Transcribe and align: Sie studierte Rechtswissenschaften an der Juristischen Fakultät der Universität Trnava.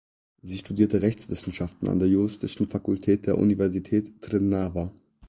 Sie 0.41 0.57
studierte 0.57 1.03
Rechtswissenschaften 1.03 1.87
an 1.87 1.99
der 1.99 2.07
Juristischen 2.07 2.67
Fakultät 2.67 3.27
der 3.27 3.37
Universität 3.37 4.19
Trnava. 4.23 4.91